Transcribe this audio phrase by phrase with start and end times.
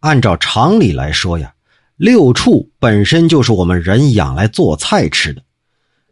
[0.00, 1.52] 按照常理来说呀，
[1.96, 5.42] 六畜本身就是我们人养来做菜吃的。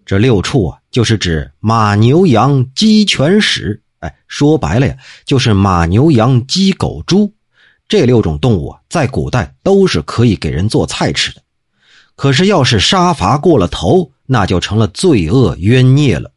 [0.04, 3.80] 这六畜啊，就是指马、牛、羊、鸡、犬、豕。
[4.00, 7.32] 哎，说白了呀，就是马、牛、羊、鸡、狗、猪
[7.88, 11.40] 这六种动物啊，在古代都是可以给人做菜吃的。
[12.14, 16.32] 可是，要是杀伐过了头，那就成了罪恶冤孽了。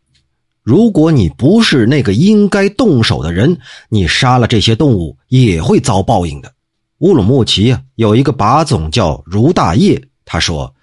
[0.62, 3.58] 如果你不是那个应该动手的人，
[3.90, 6.54] 你杀了这些动物也会遭报应的。
[7.00, 10.76] 乌鲁木齐啊，有一个把总叫如大业，他说：“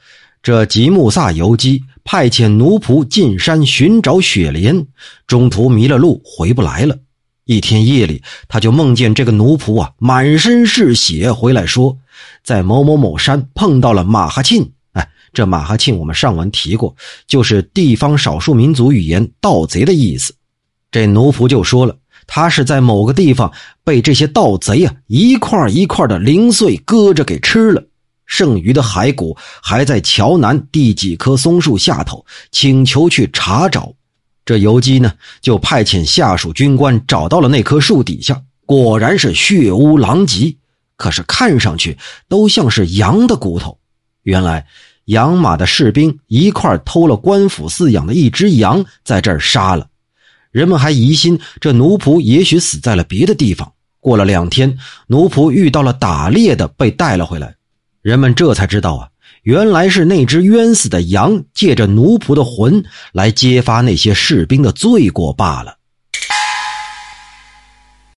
[0.42, 4.86] 这吉木萨游击派遣奴仆进山寻找雪莲，
[5.26, 6.96] 中途迷了路，回不来了。
[7.44, 11.98] 一天夜里，他就梦见这个奴仆啊，满身是血回来，说
[12.42, 16.96] 在某某某山碰到了马哈沁。”哎这马哈沁我们上文提过，
[17.26, 20.34] 就是地方少数民族语言“盗贼”的意思。
[20.90, 21.94] 这奴仆就说了，
[22.26, 23.52] 他是在某个地方
[23.84, 27.82] 被这些盗贼啊一块一块的零碎割着给吃了，
[28.26, 33.92] 剩余的骸骨还在桥南第几棵松树下头，请求去查找。
[34.44, 40.56] 这游击呢，就派遣下属军官找到了那棵树底下，果然是血污狼藉，
[40.96, 41.96] 可是看上去
[42.28, 43.78] 都像是羊的骨头。
[44.22, 44.66] 原来。
[45.06, 49.86] 养马的士兵一块偷了官府饲养的一只羊，在这儿杀了。
[50.56, 53.74] 人们还疑心这奴仆也许死在了别的地方。
[54.00, 57.56] 过了两天，奴仆遇到了打猎的，被带了回来。
[58.00, 59.08] 人们这才知道啊，
[59.42, 65.76] 原来是那只冤死的羊借着奴仆的魂来揭发那些士兵的罪过罢了。